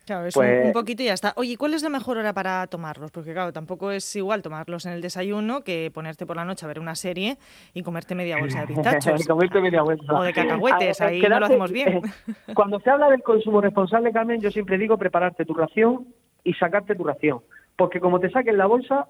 Claro, 0.05 0.27
es 0.27 0.37
un, 0.37 0.43
pues 0.43 0.73
poquito 0.73 1.03
y 1.03 1.07
ya 1.07 1.15
está. 1.15 1.33
Oye, 1.37 1.57
¿cuál 1.57 1.73
es 1.73 1.83
la 1.83 1.89
mejor 1.89 2.19
hora 2.19 2.35
para 2.35 2.67
tomarlos? 2.67 3.11
Porque 3.11 3.33
claro, 3.33 3.53
tampoco 3.53 3.91
es 3.91 4.15
igual 4.17 4.43
tomarlos 4.43 4.85
en 4.85 4.93
el 4.93 5.01
desayuno 5.01 5.63
que 5.63 5.91
ponerte 5.93 6.27
por 6.27 6.37
la 6.37 6.45
noche 6.45 6.67
a 6.67 6.69
ver 6.69 6.79
una 6.79 6.95
serie 6.95 7.39
y 7.73 7.83
comerte 7.83 8.15
media 8.15 8.39
bolsa 8.39 8.61
de 8.61 8.67
pistachos. 8.67 9.27
comerte 9.27 9.61
media 9.61 9.83
bolsa. 9.83 10.13
O 10.13 10.23
de 10.23 10.33
cacahuetes, 10.35 11.01
ahí 11.01 11.23
no 11.23 11.41
lo 11.41 11.47
hacemos 11.47 11.73
bien. 11.73 12.03
Cuando 12.55 12.81
se 12.81 12.91
habla 12.91 13.09
del 13.09 13.23
consumo 13.23 13.63
responsable, 13.63 14.13
Carmen, 14.13 14.41
yo 14.41 14.51
siempre 14.51 14.77
digo 14.77 14.99
prepararte 14.99 15.47
tu 15.47 15.55
ración 15.55 16.07
y 16.43 16.53
sacarte 16.53 16.95
tu 16.95 17.05
ración. 17.05 17.41
Porque 17.77 17.99
como 17.99 18.21
te 18.21 18.31
saquen 18.31 18.59
la 18.59 18.67
bolsa, 18.67 19.09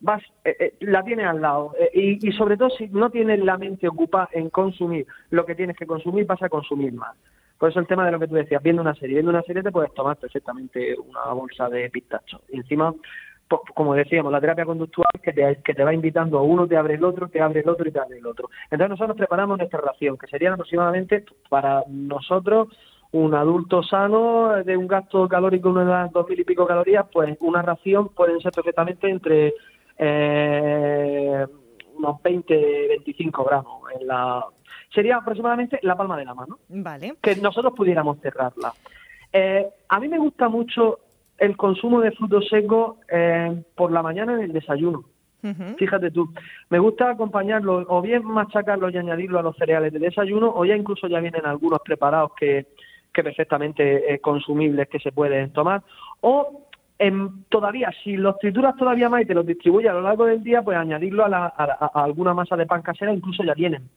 vas 0.00 0.22
eh, 0.44 0.56
eh, 0.58 0.74
la 0.80 1.04
tienes 1.04 1.26
al 1.26 1.40
lado. 1.40 1.74
Eh, 1.78 1.90
y, 1.94 2.28
y 2.28 2.32
sobre 2.32 2.56
todo 2.56 2.70
si 2.70 2.88
no 2.88 3.10
tienes 3.10 3.38
la 3.38 3.56
mente 3.56 3.86
ocupada 3.86 4.28
en 4.32 4.50
consumir 4.50 5.06
lo 5.30 5.46
que 5.46 5.54
tienes 5.54 5.76
que 5.76 5.86
consumir, 5.86 6.26
vas 6.26 6.42
a 6.42 6.48
consumir 6.48 6.92
más. 6.92 7.16
Por 7.62 7.70
eso 7.70 7.78
el 7.78 7.86
tema 7.86 8.04
de 8.04 8.10
lo 8.10 8.18
que 8.18 8.26
tú 8.26 8.34
decías, 8.34 8.60
viendo 8.60 8.82
una 8.82 8.96
serie, 8.96 9.14
viendo 9.14 9.30
una 9.30 9.44
serie 9.44 9.62
te 9.62 9.70
puedes 9.70 9.94
tomar 9.94 10.16
perfectamente 10.16 10.96
una 10.98 11.32
bolsa 11.32 11.68
de 11.68 11.88
pistachos. 11.90 12.40
Encima, 12.48 12.92
como 13.76 13.94
decíamos, 13.94 14.32
la 14.32 14.40
terapia 14.40 14.64
conductual 14.64 15.06
que 15.22 15.32
te, 15.32 15.84
va 15.84 15.94
invitando 15.94 16.40
a 16.40 16.42
uno, 16.42 16.66
te 16.66 16.76
abre 16.76 16.94
el 16.94 17.04
otro, 17.04 17.28
te 17.28 17.40
abre 17.40 17.60
el 17.60 17.68
otro 17.68 17.88
y 17.88 17.92
te 17.92 18.00
abre 18.00 18.18
el 18.18 18.26
otro. 18.26 18.50
Entonces 18.64 18.88
nosotros 18.88 19.16
preparamos 19.16 19.58
nuestra 19.58 19.80
ración, 19.80 20.18
que 20.18 20.26
sería 20.26 20.52
aproximadamente 20.52 21.24
para 21.48 21.84
nosotros 21.86 22.66
un 23.12 23.32
adulto 23.32 23.84
sano 23.84 24.54
de 24.64 24.76
un 24.76 24.88
gasto 24.88 25.28
calórico 25.28 25.72
de 25.72 25.84
unas 25.84 26.10
dos 26.10 26.28
mil 26.28 26.40
y 26.40 26.44
pico 26.44 26.66
calorías, 26.66 27.06
pues 27.12 27.36
una 27.38 27.62
ración 27.62 28.08
pueden 28.08 28.40
ser 28.40 28.50
perfectamente 28.50 29.08
entre 29.08 29.54
eh, 29.98 31.46
unos 31.96 32.20
20, 32.24 32.88
25 32.88 33.44
gramos 33.44 33.82
en 34.00 34.08
la 34.08 34.46
sería 34.94 35.16
aproximadamente 35.16 35.78
la 35.82 35.96
palma 35.96 36.16
de 36.16 36.24
la 36.24 36.34
mano. 36.34 36.58
Vale. 36.68 37.14
Que 37.22 37.36
nosotros 37.36 37.72
pudiéramos 37.76 38.18
cerrarla. 38.20 38.72
Eh, 39.32 39.66
a 39.88 40.00
mí 40.00 40.08
me 40.08 40.18
gusta 40.18 40.48
mucho 40.48 40.98
el 41.38 41.56
consumo 41.56 42.00
de 42.00 42.12
frutos 42.12 42.48
secos 42.48 42.96
eh, 43.10 43.62
por 43.74 43.90
la 43.90 44.02
mañana 44.02 44.34
en 44.34 44.42
el 44.42 44.52
desayuno. 44.52 45.04
Fíjate 45.76 46.12
tú, 46.12 46.32
me 46.70 46.78
gusta 46.78 47.10
acompañarlo 47.10 47.84
o 47.88 48.00
bien 48.00 48.24
machacarlo 48.24 48.88
y 48.90 48.96
añadirlo 48.96 49.40
a 49.40 49.42
los 49.42 49.56
cereales 49.56 49.92
de 49.92 49.98
desayuno 49.98 50.52
o 50.54 50.64
ya 50.64 50.76
incluso 50.76 51.08
ya 51.08 51.18
vienen 51.18 51.44
algunos 51.44 51.80
preparados 51.84 52.30
que, 52.38 52.68
que 53.12 53.24
perfectamente 53.24 54.14
eh, 54.14 54.20
consumibles 54.20 54.88
que 54.88 55.00
se 55.00 55.10
pueden 55.10 55.52
tomar 55.52 55.82
o 56.20 56.68
en, 56.96 57.42
todavía, 57.48 57.90
si 58.04 58.16
los 58.16 58.38
trituras 58.38 58.76
todavía 58.76 59.08
más 59.08 59.22
y 59.22 59.26
te 59.26 59.34
los 59.34 59.44
distribuyes 59.44 59.90
a 59.90 59.94
lo 59.94 60.02
largo 60.02 60.26
del 60.26 60.44
día, 60.44 60.62
pues 60.62 60.78
añadirlo 60.78 61.24
a, 61.24 61.52
a 61.56 62.04
alguna 62.04 62.34
masa 62.34 62.56
de 62.56 62.66
pan 62.66 62.82
casera, 62.82 63.12
incluso 63.12 63.42
ya 63.42 63.54
vienen 63.54 63.90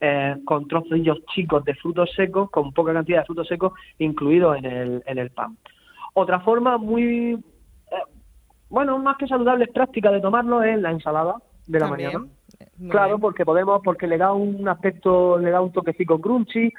eh, 0.00 0.36
con 0.44 0.68
trozos 0.68 0.98
chicos 1.34 1.64
de 1.64 1.74
frutos 1.74 2.10
secos, 2.14 2.50
con 2.50 2.72
poca 2.72 2.92
cantidad 2.92 3.20
de 3.20 3.26
frutos 3.26 3.48
secos 3.48 3.72
incluidos 3.98 4.56
en 4.58 4.64
el, 4.64 5.02
en 5.06 5.18
el 5.18 5.30
pan. 5.30 5.56
Otra 6.14 6.40
forma 6.40 6.78
muy, 6.78 7.34
eh, 7.34 7.96
bueno, 8.68 8.98
más 8.98 9.16
que 9.16 9.26
saludable, 9.26 9.64
es 9.64 9.72
práctica 9.72 10.10
de 10.10 10.20
tomarlo 10.20 10.62
es 10.62 10.80
la 10.80 10.90
ensalada 10.90 11.36
de 11.66 11.80
la 11.80 11.88
mañana. 11.88 12.26
claro, 12.88 13.18
porque 13.18 13.44
podemos, 13.44 13.80
porque 13.84 14.06
le 14.06 14.18
da 14.18 14.32
un 14.32 14.68
aspecto, 14.68 15.38
le 15.38 15.50
da 15.50 15.60
un 15.60 15.72
toquecito 15.72 16.20
crunchy, 16.20 16.72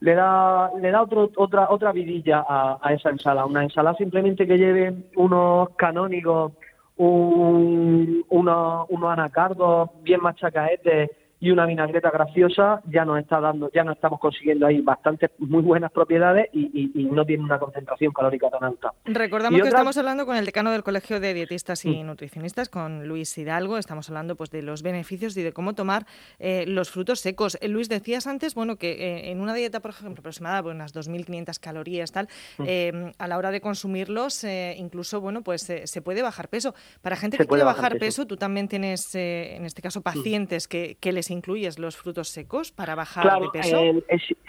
le 0.00 0.14
da, 0.14 0.70
le 0.80 0.90
da 0.90 1.02
otro, 1.02 1.30
otra, 1.36 1.68
otra 1.70 1.92
vidilla 1.92 2.44
a, 2.48 2.78
a 2.80 2.92
esa 2.92 3.10
ensalada. 3.10 3.46
Una 3.46 3.62
ensalada 3.62 3.96
simplemente 3.96 4.46
que 4.46 4.56
lleve 4.56 4.94
unos 5.16 5.70
canónigos, 5.76 6.52
un, 6.96 8.24
unos, 8.28 8.86
unos 8.90 9.10
anacardos 9.10 9.90
bien 10.02 10.20
machacaetes 10.20 11.10
y 11.40 11.50
una 11.50 11.66
vinagreta 11.66 12.10
graciosa 12.10 12.82
ya 12.90 13.04
nos 13.04 13.20
está 13.20 13.40
dando, 13.40 13.70
ya 13.72 13.84
nos 13.84 13.96
estamos 13.96 14.18
consiguiendo 14.18 14.66
ahí 14.66 14.80
bastantes 14.80 15.30
muy 15.38 15.62
buenas 15.62 15.92
propiedades 15.92 16.48
y, 16.52 16.88
no 17.08 17.24
tiene 17.24 17.42
una 17.42 17.58
concentración 17.58 18.12
calórica 18.12 18.50
tan 18.50 18.64
alta. 18.64 18.92
Recordamos 19.04 19.60
que 19.62 19.68
estamos 19.68 19.96
hablando 19.96 20.26
con 20.26 20.36
el 20.36 20.44
decano 20.44 20.70
del 20.70 20.82
Colegio 20.82 21.20
de 21.20 21.34
Dietistas 21.34 21.84
y 21.84 22.02
mm. 22.02 22.06
Nutricionistas, 22.06 22.68
con 22.68 23.08
Luis 23.08 23.36
Hidalgo. 23.36 23.78
Estamos 23.78 24.08
hablando 24.08 24.36
pues 24.36 24.50
de 24.50 24.62
los 24.62 24.82
beneficios 24.82 25.36
y 25.36 25.42
de 25.42 25.52
cómo 25.52 25.74
tomar 25.74 26.06
eh, 26.38 26.64
los 26.66 26.90
frutos 26.90 27.20
secos. 27.20 27.56
Eh, 27.60 27.68
Luis, 27.68 27.88
decías 27.88 28.26
antes, 28.26 28.54
bueno, 28.54 28.76
que 28.76 28.92
eh, 28.92 29.30
en 29.30 29.40
una 29.40 29.54
dieta, 29.54 29.80
por 29.80 29.92
ejemplo, 29.92 30.20
aproximada 30.20 30.62
por 30.62 30.74
unas 30.74 30.94
2.500 30.94 31.58
calorías, 31.58 32.12
tal, 32.12 32.28
mm. 32.58 33.10
a 33.18 33.28
la 33.28 33.38
hora 33.38 33.50
de 33.50 33.60
consumirlos, 33.60 34.44
incluso, 34.76 35.20
bueno, 35.20 35.42
pues 35.42 35.62
se 35.62 36.02
puede 36.02 36.22
bajar 36.22 36.48
peso. 36.48 36.74
Para 37.00 37.16
gente 37.16 37.38
que 37.38 37.46
quiere 37.46 37.64
bajar, 37.64 37.98
peso, 37.98 38.26
tú 38.26 38.36
también 38.36 38.68
tienes, 38.68 39.14
en 39.14 39.64
este 39.64 39.82
caso, 39.82 40.00
mm. 40.00 40.02
pacientes 40.02 40.68
que, 40.68 40.96
que 41.00 41.12
les 41.12 41.27
incluyes 41.30 41.78
los 41.78 41.96
frutos 41.96 42.28
secos 42.28 42.72
para 42.72 42.94
bajar 42.94 43.40
de 43.40 43.48
peso? 43.50 43.78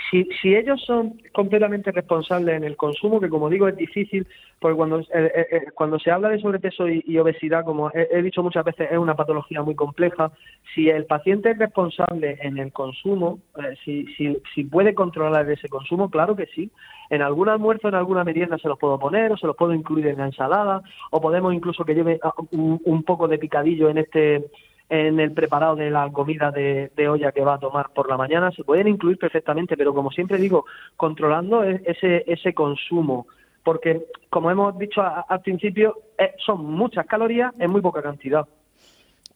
si, 0.09 0.27
si, 0.41 0.55
ellos 0.55 0.81
son 0.86 1.21
completamente 1.31 1.91
responsables 1.91 2.55
en 2.55 2.63
el 2.63 2.75
consumo, 2.75 3.19
que 3.19 3.29
como 3.29 3.50
digo 3.50 3.67
es 3.67 3.75
difícil, 3.75 4.27
porque 4.59 4.75
cuando, 4.75 5.00
eh, 5.00 5.05
eh, 5.13 5.48
eh, 5.51 5.65
cuando 5.74 6.00
se 6.00 6.12
habla 6.12 6.29
de 6.29 6.39
sobrepeso 6.39 6.88
y, 6.88 7.17
obesidad, 7.17 7.63
como 7.63 7.91
he, 7.93 8.21
dicho 8.21 8.43
muchas 8.43 8.65
veces, 8.65 8.89
es 8.91 8.98
una 8.98 9.15
patología 9.15 9.62
muy 9.62 9.75
compleja. 9.75 10.31
Si 10.74 10.89
el 10.89 11.05
paciente 11.05 11.51
es 11.51 11.57
responsable 11.57 12.38
en 12.41 12.57
el 12.57 12.71
consumo, 12.74 13.39
si, 13.86 14.05
si, 14.17 14.38
si 14.53 14.63
puede 14.65 14.93
controlar 14.93 15.50
ese 15.50 15.69
consumo, 15.69 16.09
claro 16.09 16.36
que 16.36 16.48
sí. 16.48 16.69
En 17.09 17.21
algún 17.21 17.50
almuerzo, 17.50 17.88
en 17.88 17.95
alguna 17.95 18.24
merienda 18.24 18.57
se 18.57 18.67
los 18.67 18.77
puedo 18.77 19.00
poner, 19.00 19.31
o 19.31 19.38
se 19.38 19.48
los 19.48 19.55
puedo 19.55 19.74
incluir 19.74 20.07
en 20.07 20.17
la 20.17 20.25
ensalada, 20.25 20.81
o 21.09 21.21
podemos 21.21 21.53
incluso 21.53 21.86
que 21.86 21.95
lleve 21.95 22.19
ah, 22.21 22.33
un 22.51 23.03
poco 23.03 23.27
de 23.27 23.39
picadillo 23.39 23.89
en 23.89 23.98
este 23.98 24.45
en 24.89 25.19
el 25.19 25.31
preparado 25.31 25.75
de 25.75 25.91
la 25.91 26.10
comida 26.12 26.51
de, 26.51 26.89
olla 27.08 27.31
que 27.31 27.43
va 27.43 27.55
a 27.55 27.60
tomar 27.60 27.91
por 27.93 28.10
la 28.10 28.17
mañana, 28.17 28.51
se 28.51 28.63
pueden 28.63 28.88
incluir 28.88 29.17
perfectamente, 29.17 29.77
pero 29.77 29.93
como 29.93 30.12
siempre 30.12 30.38
digo, 30.38 30.65
controlando 30.98 31.63
e, 31.63 31.81
ese, 31.86 32.24
ese 32.27 32.53
consumo, 32.53 33.27
porque 33.63 34.05
como 34.29 34.50
hemos 34.50 34.77
dicho 34.77 35.01
al 35.01 35.41
principio, 35.41 36.00
eh, 36.17 36.34
son 36.43 36.65
muchas 36.65 37.05
calorías 37.05 37.53
en 37.60 37.72
muy 37.72 37.81
poca 37.81 38.01
cantidad. 38.01 38.48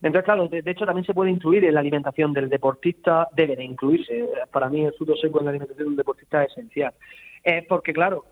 Entonces, 0.03 0.25
claro, 0.25 0.49
de, 0.49 0.63
hecho 0.65 0.85
también 0.85 1.05
se 1.05 1.13
puede 1.13 1.31
incluir 1.31 1.63
en 1.63 1.75
la 1.75 1.79
alimentación 1.79 2.33
del 2.33 2.49
deportista, 2.49 3.29
debe 3.33 3.55
de 3.55 3.63
incluirse. 3.63 4.27
Para 4.51 4.69
mí 4.69 4.83
el 4.83 4.91
fruto 4.93 5.15
seco 5.15 5.39
en 5.39 5.45
la 5.45 5.51
alimentación 5.51 5.87
del 5.89 5.95
deportista 5.95 6.43
es 6.43 6.51
esencial. 6.51 6.93
Eh, 7.41 7.65
porque, 7.69 7.93
claro, 7.93 8.25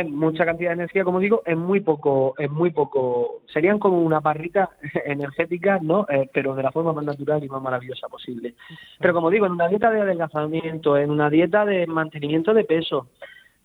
es 0.00 0.10
mucha 0.10 0.44
cantidad 0.44 0.70
de 0.70 0.74
energía, 0.74 1.04
como 1.04 1.20
digo, 1.20 1.42
es 1.46 1.56
muy 1.56 1.80
poco, 1.80 2.34
es 2.38 2.50
muy 2.50 2.70
poco, 2.70 3.42
serían 3.52 3.78
como 3.78 4.02
una 4.02 4.20
barrita 4.20 4.70
energética, 5.04 5.78
¿no? 5.80 6.06
Eh, 6.08 6.28
pero 6.32 6.54
de 6.54 6.62
la 6.62 6.72
forma 6.72 6.92
más 6.92 7.04
natural 7.04 7.42
y 7.44 7.48
más 7.48 7.62
maravillosa 7.62 8.08
posible. 8.08 8.54
Pero 8.98 9.14
como 9.14 9.30
digo, 9.30 9.46
en 9.46 9.52
una 9.52 9.68
dieta 9.68 9.90
de 9.90 10.00
adelgazamiento, 10.00 10.96
en 10.96 11.10
una 11.10 11.30
dieta 11.30 11.64
de 11.64 11.86
mantenimiento 11.86 12.52
de 12.54 12.64
peso, 12.64 13.08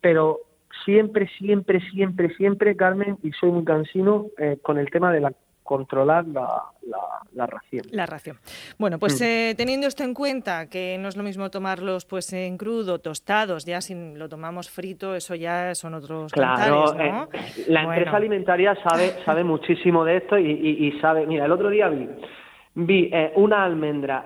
pero 0.01 0.39
siempre, 0.85 1.27
siempre, 1.37 1.81
siempre, 1.91 2.33
siempre, 2.35 2.75
Carmen, 2.75 3.17
y 3.23 3.31
soy 3.31 3.51
muy 3.51 3.65
cansino 3.65 4.27
eh, 4.37 4.57
con 4.61 4.77
el 4.77 4.89
tema 4.89 5.11
de 5.11 5.21
la 5.21 5.33
controlar 5.63 6.25
la, 6.27 6.63
la, 6.87 6.97
ración. 7.47 7.85
La 7.91 8.05
ración. 8.05 8.37
Bueno, 8.77 8.99
pues 8.99 9.19
mm. 9.21 9.23
eh, 9.23 9.53
teniendo 9.57 9.87
esto 9.87 10.03
en 10.03 10.13
cuenta, 10.13 10.67
que 10.69 10.97
no 10.99 11.09
es 11.09 11.17
lo 11.17 11.23
mismo 11.23 11.49
tomarlos 11.49 12.05
pues 12.05 12.31
en 12.33 12.57
crudo, 12.57 12.99
tostados, 12.99 13.65
ya 13.65 13.81
si 13.81 13.95
lo 14.15 14.29
tomamos 14.29 14.69
frito, 14.69 15.15
eso 15.15 15.35
ya 15.35 15.75
son 15.75 15.93
otros 15.93 16.31
claro, 16.31 16.93
¿no? 16.93 17.23
Eh, 17.31 17.65
la 17.67 17.83
empresa 17.83 18.17
alimentaria 18.17 18.75
sabe, 18.83 19.13
sabe 19.25 19.43
muchísimo 19.43 20.03
de 20.05 20.17
esto 20.17 20.37
y, 20.37 20.97
sabe, 21.01 21.25
mira, 21.25 21.45
el 21.45 21.51
otro 21.51 21.69
día 21.69 21.89
vi, 21.89 22.09
vi 22.75 23.09
eh, 23.11 23.33
una 23.35 23.63
almendra 23.63 24.25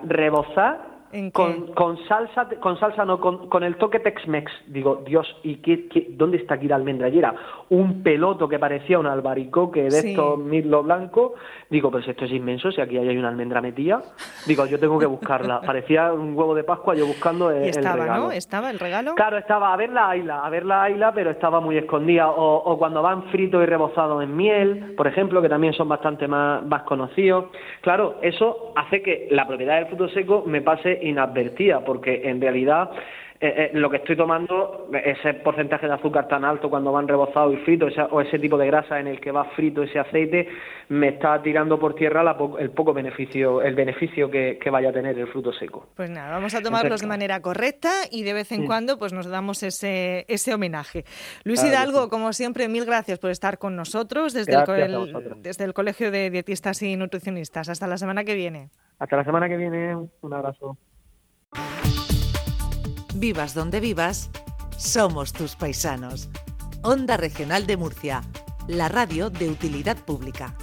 con, 1.32 1.72
con, 1.74 1.98
salsa, 2.06 2.48
con 2.60 2.78
salsa 2.78 3.04
no, 3.04 3.20
con, 3.20 3.48
con 3.48 3.62
el 3.62 3.76
toque 3.76 4.00
Tex-Mex. 4.00 4.50
Digo, 4.66 5.02
Dios, 5.06 5.26
¿y 5.42 5.56
qué, 5.56 5.88
qué, 5.88 6.08
dónde 6.10 6.38
está 6.38 6.54
aquí 6.54 6.66
la 6.66 6.76
almendra? 6.76 7.08
Y 7.08 7.18
era 7.18 7.34
un 7.70 8.02
peloto 8.02 8.48
que 8.48 8.58
parecía 8.58 8.98
un 8.98 9.06
albaricoque 9.06 9.82
de 9.82 10.10
estos 10.10 10.38
mirlo 10.38 10.82
blanco. 10.82 11.34
Digo, 11.70 11.90
pues 11.90 12.06
esto 12.08 12.24
es 12.24 12.32
inmenso, 12.32 12.70
si 12.72 12.80
aquí 12.80 12.98
hay 12.98 13.16
una 13.16 13.28
almendra 13.28 13.60
metida. 13.60 14.02
Digo, 14.46 14.66
yo 14.66 14.78
tengo 14.78 14.98
que 14.98 15.06
buscarla. 15.06 15.60
Parecía 15.66 16.12
un 16.12 16.36
huevo 16.36 16.54
de 16.54 16.64
Pascua, 16.64 16.94
yo 16.94 17.06
buscando 17.06 17.50
el, 17.50 17.68
estaba, 17.68 17.96
regalo. 17.96 18.24
¿no? 18.24 18.32
¿Estaba 18.32 18.70
el 18.70 18.78
regalo? 18.78 19.14
Claro, 19.14 19.38
estaba 19.38 19.72
a 19.72 19.76
ver 19.76 19.90
la 19.90 20.10
aila, 20.10 20.44
a 20.44 20.50
ver 20.50 20.66
la 20.66 20.82
aila, 20.82 21.12
pero 21.12 21.30
estaba 21.30 21.60
muy 21.60 21.76
escondida. 21.76 22.30
O, 22.30 22.56
o 22.56 22.78
cuando 22.78 23.02
van 23.02 23.24
fritos 23.24 23.62
y 23.62 23.66
rebozados 23.66 24.22
en 24.22 24.36
miel, 24.36 24.94
por 24.96 25.06
ejemplo, 25.06 25.40
que 25.40 25.48
también 25.48 25.72
son 25.72 25.88
bastante 25.88 26.28
más, 26.28 26.64
más 26.66 26.82
conocidos. 26.82 27.46
Claro, 27.80 28.16
eso 28.22 28.72
hace 28.76 29.02
que 29.02 29.28
la 29.30 29.46
propiedad 29.46 29.76
del 29.76 29.86
fruto 29.86 30.08
seco 30.08 30.44
me 30.46 30.62
pase 30.62 30.98
inadvertida, 31.04 31.84
porque 31.84 32.22
en 32.24 32.40
realidad 32.40 32.90
eh, 33.40 33.66
eh, 33.66 33.70
lo 33.74 33.90
que 33.90 33.98
estoy 33.98 34.16
tomando, 34.16 34.88
ese 35.04 35.34
porcentaje 35.34 35.86
de 35.86 35.92
azúcar 35.92 36.28
tan 36.28 36.46
alto 36.46 36.70
cuando 36.70 36.92
van 36.92 37.06
rebozados 37.06 37.52
y 37.52 37.58
fritos, 37.58 37.92
o 38.10 38.22
ese 38.22 38.38
tipo 38.38 38.56
de 38.56 38.66
grasa 38.66 38.98
en 38.98 39.06
el 39.06 39.20
que 39.20 39.32
va 39.32 39.44
frito 39.56 39.82
ese 39.82 39.98
aceite, 39.98 40.48
me 40.88 41.08
está 41.08 41.42
tirando 41.42 41.78
por 41.78 41.94
tierra 41.94 42.22
el 42.58 42.70
poco 42.70 42.94
beneficio, 42.94 43.60
el 43.60 43.74
beneficio 43.74 44.30
que, 44.30 44.58
vaya 44.70 44.88
a 44.88 44.92
tener 44.92 45.18
el 45.18 45.26
fruto 45.26 45.52
seco. 45.52 45.88
Pues 45.94 46.08
nada, 46.08 46.30
vamos 46.30 46.54
a 46.54 46.62
tomarlos 46.62 47.02
de 47.02 47.06
manera 47.06 47.40
correcta 47.40 47.90
y 48.10 48.22
de 48.22 48.32
vez 48.32 48.50
en 48.50 48.64
cuando 48.66 48.98
pues 48.98 49.12
nos 49.12 49.26
damos 49.26 49.62
ese, 49.62 50.24
ese 50.28 50.54
homenaje. 50.54 51.04
Luis 51.44 51.62
Hidalgo, 51.62 52.08
como 52.08 52.32
siempre, 52.32 52.68
mil 52.68 52.86
gracias 52.86 53.18
por 53.18 53.30
estar 53.30 53.58
con 53.58 53.76
nosotros 53.76 54.32
desde 54.32 54.54
el, 54.54 55.42
desde 55.42 55.64
el 55.64 55.74
Colegio 55.74 56.10
de 56.10 56.30
Dietistas 56.30 56.82
y 56.82 56.96
Nutricionistas. 56.96 57.68
Hasta 57.68 57.86
la 57.86 57.98
semana 57.98 58.24
que 58.24 58.34
viene. 58.34 58.70
Hasta 58.98 59.16
la 59.16 59.24
semana 59.24 59.50
que 59.50 59.58
viene, 59.58 59.96
un 59.96 60.32
abrazo. 60.32 60.78
Vivas 63.14 63.54
donde 63.54 63.80
vivas, 63.80 64.30
somos 64.76 65.32
tus 65.32 65.56
paisanos. 65.56 66.28
Onda 66.82 67.16
Regional 67.16 67.66
de 67.66 67.76
Murcia, 67.76 68.22
la 68.68 68.88
radio 68.88 69.30
de 69.30 69.48
utilidad 69.48 69.96
pública. 69.96 70.54